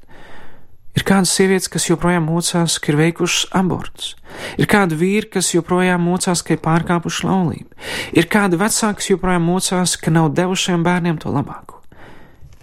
Ir 0.96 1.04
kādas 1.04 1.34
sievietes, 1.36 1.68
kas 1.72 1.90
joprojām 1.90 2.30
mocās, 2.30 2.78
ka 2.80 2.94
ir 2.94 3.00
veikušas 3.02 3.50
abortus. 3.60 4.14
Ir 4.56 4.68
kādi 4.72 4.96
vīri, 5.00 5.28
kas 5.34 5.52
joprojām 5.52 6.06
mocās, 6.08 6.44
ka 6.46 6.56
ir 6.56 6.62
pārkāpuši 6.64 7.28
laulību. 7.28 7.68
Ir 8.16 8.30
kādi 8.32 8.60
vecāki, 8.60 9.02
kas 9.02 9.10
joprojām 9.12 9.44
mocās, 9.44 9.98
ka 10.00 10.14
nav 10.16 10.32
devušiem 10.38 10.86
bērniem 10.88 11.20
to 11.20 11.34
labāko. 11.36 11.82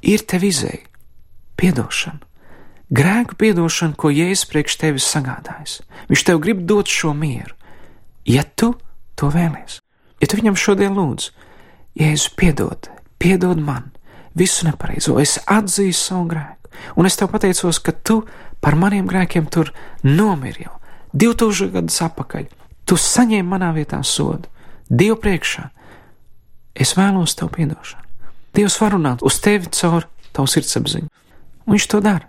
Ir 0.03 0.25
tev 0.25 0.47
izēja, 0.49 0.81
piedošana, 1.61 2.25
grēku 2.91 3.37
piedošana, 3.39 3.99
ko 4.01 4.11
Jēzus 4.11 4.49
priekš 4.51 4.79
tevis 4.81 5.11
sagādājis. 5.13 5.77
Viņš 6.09 6.25
tev 6.27 6.41
grib 6.43 6.65
dot 6.69 6.89
šo 6.91 7.13
mieru, 7.17 7.53
ja 8.25 8.47
tu 8.57 8.73
to 9.15 9.29
vēlies. 9.33 9.83
Ja 10.25 10.31
tu 10.31 10.41
viņam 10.41 10.57
šodien 10.57 10.97
lūdz, 10.97 11.29
Jēzus, 12.01 12.33
piedod, 12.41 12.89
piedod 13.21 13.61
man 13.61 13.93
visu 14.35 14.65
nepareizo, 14.65 15.21
es 15.21 15.37
atzīstu 15.45 16.09
savu 16.09 16.27
grēku 16.33 16.62
un 16.97 17.09
es 17.09 17.17
tev 17.19 17.31
pateicos, 17.33 17.81
ka 17.83 17.93
tu 17.93 18.23
par 18.61 18.77
maniem 18.79 19.09
grēkiem 19.09 19.49
tur 19.51 19.73
nomiri 20.03 20.67
jau 20.67 20.79
2000 21.13 21.73
gadus 21.75 22.01
atpakaļ. 22.07 22.49
Tu 22.89 22.97
saņēmi 22.99 23.49
manā 23.49 23.71
vietā 23.77 24.01
sodu, 24.05 24.49
Dievu 24.93 25.17
priekšā. 25.23 25.71
Es 26.77 26.93
vēlos 26.99 27.37
tev 27.39 27.49
piedošanu. 27.55 28.03
Dievs 28.53 28.77
var 28.81 28.93
runāt 28.93 29.23
uz 29.25 29.39
tevi 29.41 29.71
caur 29.73 30.05
tavu 30.37 30.49
sirdsapziņu, 30.49 31.09
un 31.65 31.75
viņš 31.75 31.87
to 31.89 32.01
dara. 32.05 32.29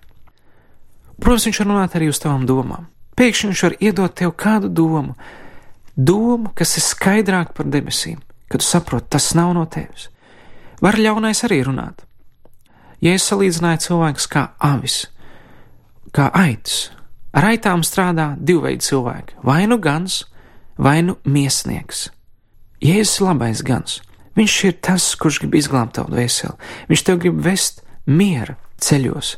Protams, 1.20 1.48
viņš 1.50 1.60
var 1.60 1.70
runāt 1.70 1.98
arī 1.98 2.08
uz 2.12 2.20
tavām 2.24 2.46
domām. 2.48 2.88
Pēkšņi 3.20 3.50
viņš 3.52 3.64
var 3.68 3.76
iedot 3.84 4.16
tev 4.16 4.32
kādu 4.40 4.72
domu, 4.72 5.18
domu, 5.96 6.52
kas 6.56 6.78
ir 6.80 6.86
skaidrāka 6.88 7.54
par 7.58 7.68
debesīm, 7.72 8.22
kad 8.48 8.64
tu 8.64 8.68
saproti, 8.68 9.12
tas 9.16 9.34
nav 9.38 9.52
no 9.58 9.66
tevis. 9.68 10.08
Var 10.84 11.00
ļaunais 11.00 11.44
arī 11.48 11.62
runāt. 11.68 12.08
Ja 13.04 13.18
es 13.18 13.26
salīdzināju 13.28 13.82
cilvēkus 13.84 14.28
kā 14.32 14.46
avis, 14.64 15.02
kā 16.16 16.30
aitas, 16.32 16.86
ar 17.36 17.50
aitām 17.50 17.84
strādā 17.84 18.30
divi 18.40 18.70
veidi 18.70 18.88
cilvēki- 18.88 19.42
vai 19.50 19.66
nu 19.68 19.78
gans, 19.78 20.24
vai 20.78 21.02
nu 21.02 21.18
miesnieks. 21.26 22.10
Jēzus 22.82 23.20
ir 23.20 23.28
labais 23.28 23.62
gans. 23.62 24.02
Viņš 24.36 24.64
ir 24.66 24.74
tas, 24.82 25.16
kurš 25.16 25.40
grib 25.40 25.56
izglābt 25.56 25.94
tavu 25.94 26.10
dvēseli. 26.12 26.56
Viņš 26.90 27.04
tev 27.04 27.20
grib 27.20 27.44
vest 27.44 27.82
miera 28.06 28.56
ceļos, 28.80 29.36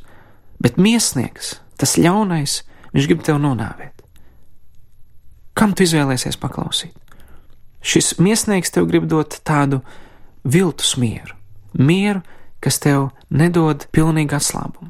bet 0.62 0.78
miesnieks, 0.78 1.60
tas 1.78 1.98
ļaunais, 1.98 2.62
viņš 2.94 3.08
grib 3.08 3.24
tev 3.24 3.36
nonāvēt. 3.36 3.92
Kam 5.54 5.74
tu 5.74 5.84
izvēlēsies 5.84 6.38
paklausīt? 6.38 6.94
Šis 7.82 8.16
miesnieks 8.20 8.72
tev 8.72 8.88
grib 8.88 9.08
dot 9.08 9.42
tādu 9.44 9.82
viltus 10.44 10.96
mieru, 10.98 11.36
mieru, 11.74 12.22
kas 12.66 12.82
tev 12.82 13.12
nedod 13.30 13.86
pilnīgu 13.94 14.34
atslābumu. 14.40 14.90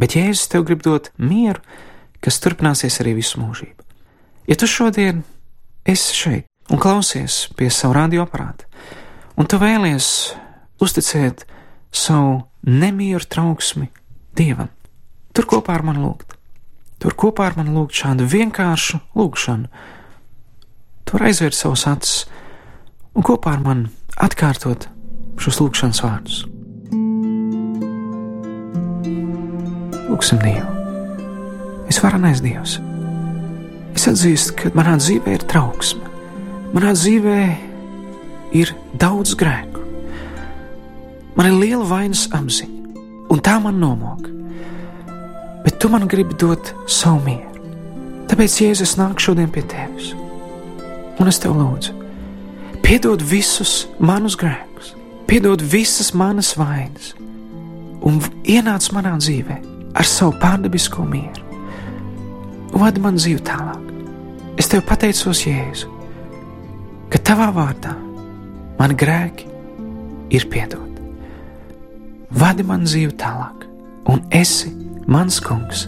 Bet 0.00 0.16
Jēzus 0.16 0.48
tev 0.52 0.64
grib 0.68 0.80
dot 0.84 1.10
mieru, 1.20 1.60
kas 2.24 2.40
turpināsies 2.40 2.96
arī 3.04 3.16
visu 3.18 3.40
mūžību. 3.40 3.84
Ja 4.48 4.56
tu 4.56 4.68
šodien 4.70 5.24
esi 5.84 6.16
šeit 6.16 6.72
un 6.72 6.80
klausies 6.80 7.46
pie 7.56 7.68
savu 7.70 7.96
radioaparātu, 7.96 8.64
un 9.36 9.48
tu 9.48 9.60
vēlies 9.60 10.08
uzticēt 10.82 11.44
savu 11.92 12.40
nemieru 12.64 13.28
trauksmi 13.28 13.90
Dievam, 14.36 14.68
tur 15.32 15.46
kopā 15.48 15.76
ar 15.78 15.84
mani 15.86 16.02
lūgt. 16.04 16.34
Tur 17.00 17.14
kopā 17.16 17.46
ar 17.48 17.56
mani 17.56 17.72
lūgt 17.76 17.96
šādu 17.96 18.26
vienkāršu 18.28 19.00
lūgšanu. 19.16 19.68
Tur 21.08 21.24
aizvērt 21.28 21.56
savus 21.56 21.86
acis 21.88 22.26
un 23.16 23.24
kopā 23.24 23.56
ar 23.56 23.64
mani 23.64 23.88
atkārtot 24.16 24.88
šos 25.40 25.60
lūgšanas 25.62 26.04
vārdus. 26.04 26.44
Lūksim 30.06 30.38
Dievu. 30.38 30.70
Es 31.90 31.98
varu 32.02 32.20
nest 32.22 32.44
Dievs. 32.44 32.76
Es 33.96 34.06
atzīstu, 34.06 34.54
ka 34.58 34.70
manā 34.76 34.94
dzīvē 35.00 35.34
ir 35.34 35.44
trauksme. 35.50 36.06
Manā 36.74 36.92
dzīvē 36.94 37.40
ir 38.54 38.70
daudz 39.00 39.34
grēku. 39.38 39.82
Man 41.36 41.50
ir 41.50 41.58
liela 41.58 41.88
vainas 41.90 42.26
apziņa, 42.34 42.94
un 43.34 43.42
tā 43.42 43.56
man 43.62 43.82
nomok. 43.82 44.30
Bet 45.66 45.80
tu 45.82 45.90
man 45.90 46.06
gribi 46.10 46.38
dot 46.38 46.70
savu 46.86 47.24
mieru. 47.26 47.66
Tāpēc, 48.30 48.60
Jēzus, 48.62 48.96
nāk 48.98 49.22
šodien 49.22 49.50
pie 49.54 49.62
tevis, 49.70 50.12
un 51.18 51.30
es 51.30 51.38
tev 51.42 51.54
lūdzu, 51.58 51.94
piedod 52.82 53.22
visus 53.22 53.84
manus 54.02 54.34
grēkus, 54.38 54.94
piedod 55.30 55.62
visas 55.62 56.10
manas 56.14 56.56
vainas, 56.58 57.14
un 58.02 58.18
ienāc 58.42 58.90
manā 58.94 59.14
dzīvēm 59.22 59.75
ar 59.96 60.08
savu 60.08 60.36
pārdabisko 60.40 61.04
mieru. 61.08 61.44
Vadi 62.76 63.00
man 63.00 63.16
dzīvi 63.16 63.42
tālāk. 63.46 63.84
Es 64.60 64.68
tev 64.72 64.84
pateicos, 64.88 65.42
Jēzu, 65.44 65.88
ka 67.12 67.20
tavā 67.20 67.48
vārdā 67.56 67.94
mani 68.78 68.96
grēki 68.98 69.48
ir 70.36 70.48
piedoti. 70.52 71.04
Vadi 72.36 72.66
man 72.66 72.84
dzīvi 72.84 73.14
tālāk, 73.20 73.64
un 74.12 74.24
esi 74.34 74.72
mans 75.06 75.38
kungs 75.40 75.86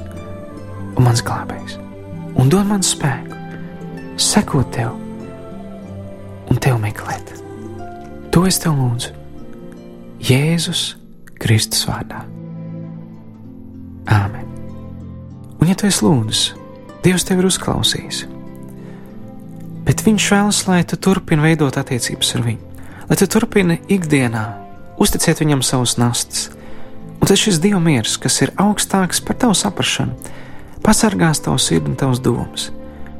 un 0.94 1.04
mans 1.04 1.22
glābējs. 1.24 1.76
Un 2.38 2.50
dod 2.52 2.68
man 2.70 2.84
spēku, 2.86 3.36
sekot 4.20 4.70
tev 4.76 4.94
un 6.48 6.62
tev 6.62 6.80
meklēt. 6.82 7.34
To 8.32 8.46
es 8.48 8.60
tev 8.62 8.78
lūdzu 8.78 9.14
Jēzus 10.28 10.92
Kristus 11.38 11.86
vārdā. 11.88 12.37
Un, 15.58 15.68
ja 15.68 15.74
tu 15.74 15.88
esi 15.88 16.04
lūdzis, 16.06 16.42
Dievs 17.02 17.24
tevi 17.26 17.44
ir 17.44 17.48
uzklausījis, 17.48 18.24
bet 19.86 20.02
Viņš 20.06 20.30
vēlas, 20.34 20.62
lai 20.66 20.80
tu 20.86 20.98
turpini 20.98 21.44
veidot 21.44 21.78
attiecības 21.78 22.34
ar 22.36 22.44
viņu, 22.46 22.80
lai 23.10 23.18
tu 23.18 23.28
turpini 23.30 23.78
ikdienā 23.90 24.44
uzticēt 25.02 25.42
viņam 25.42 25.62
savus 25.66 25.96
nastas. 26.00 26.48
Un 27.18 27.26
tas 27.26 27.40
šis 27.40 27.60
Dieva 27.62 27.80
miers, 27.82 28.16
kas 28.20 28.40
ir 28.44 28.54
augstāks 28.58 29.22
par 29.24 29.38
tavu 29.42 29.56
saprāšanu, 29.58 30.34
pasargās 30.84 31.42
tavu 31.44 31.58
sirdi 31.62 31.92
un 31.92 31.98
tavas 31.98 32.22
domas, 32.22 32.68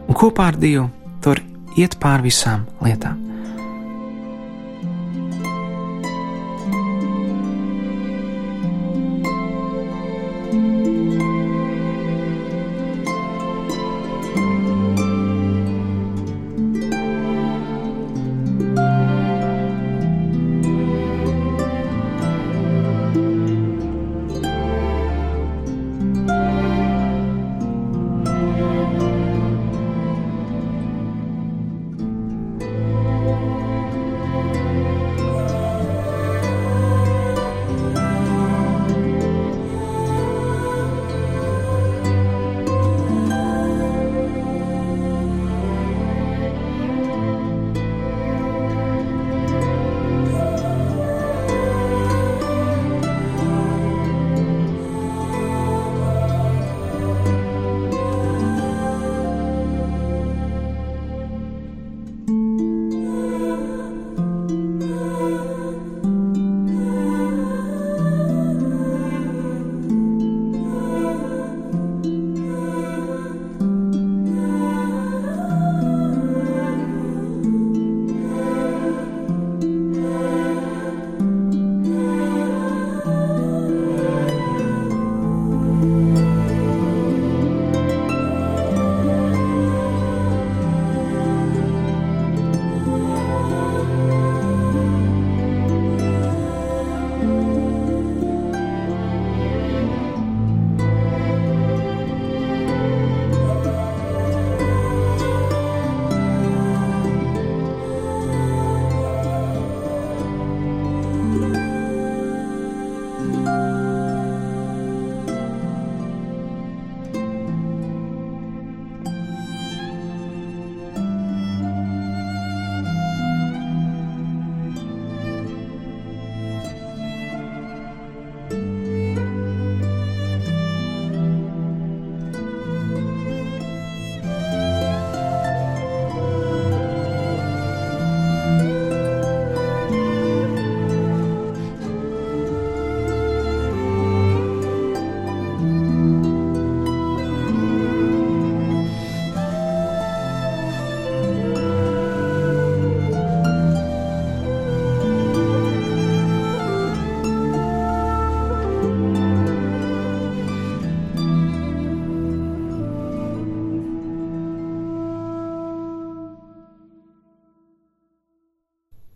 un 0.07 0.19
kopā 0.19 0.53
ar 0.53 0.59
Dievu 0.59 0.91
tur 1.25 1.43
iet 1.79 1.99
pāri 2.03 2.31
visām 2.31 2.67
lietām. 2.85 3.28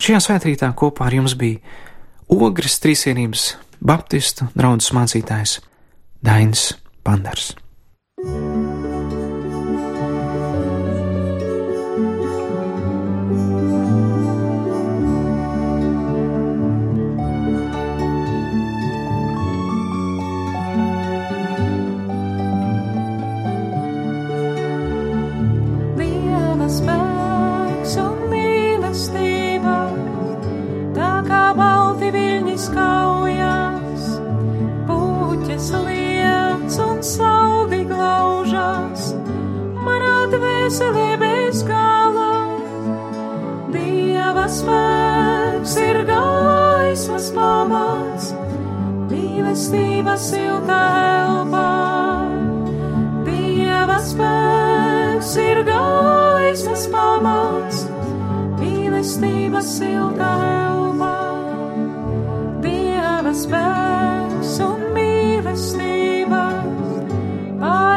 Šajā 0.03 0.19
svētkrītā 0.19 0.67
kopā 0.75 1.07
ar 1.07 1.15
jums 1.15 1.37
bija 1.39 1.61
Ogres 2.35 2.81
Trīsienības 2.83 3.45
Baptistu 3.79 4.49
draugs 4.59 4.91
mācītājs 4.97 5.61
Dainis 6.27 6.73
Pandars. 7.07 7.53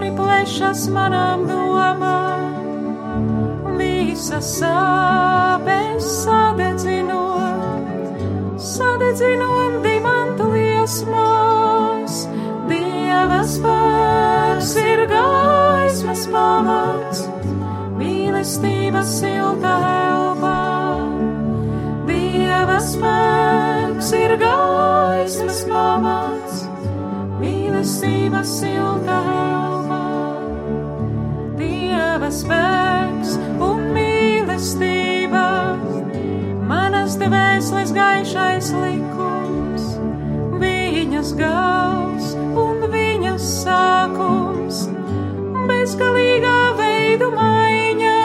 Pāri 0.06 0.14
plešas 0.16 0.88
manām 0.94 1.48
domām, 1.48 2.42
visas 3.78 4.60
sāpes 4.60 6.06
sadedzinot, 6.24 7.88
sadedzinot 8.58 9.82
dimantu 9.84 10.52
liesmās. 10.54 12.28
Dieva 12.70 13.42
spēks 13.46 14.76
ir 14.78 15.06
gaismas 15.10 16.28
pamats, 16.28 17.26
mīlestība 17.98 19.04
silta 19.04 19.76
elpā. 20.12 20.62
Dieva 22.06 22.80
spēks 22.80 24.14
ir 24.14 24.38
gaismas 24.38 25.66
pamats, 25.70 26.66
mīlestība 27.42 28.44
silta 28.44 29.22
elpā. 29.22 29.55
Dieva 32.26 32.38
spēks 32.42 33.34
un 33.62 33.82
mīlestība, 33.94 35.42
manas 36.66 37.20
dvēseles 37.22 37.92
gaišais 37.94 38.72
likums, 38.74 39.84
viņas 40.58 41.30
gals 41.38 42.32
un 42.64 42.82
viņas 42.90 43.46
sākums, 43.60 44.80
bezgalīgā 45.70 46.56
veidu 46.82 47.30
maiņa. 47.36 48.18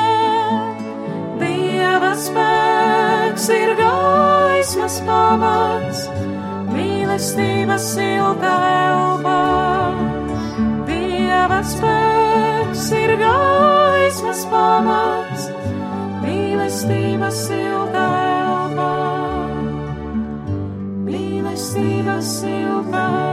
Dieva 1.45 2.15
spēks 2.25 3.51
ir 3.53 3.77
gaismas 3.83 4.97
pamats, 5.05 6.07
mīlestība 6.73 7.77
silta 7.77 8.57
elpā. 8.81 9.39
Dieva 10.89 11.61
spēks 11.75 12.89
ir 12.97 13.17
gaismas 13.21 13.50
pamats, 14.51 15.49
mīlestība 16.23 17.31
silta 17.35 18.05
elpā. 18.29 18.93
Mīlestība 21.09 22.21
silta 22.25 23.05
elpā. 23.09 23.30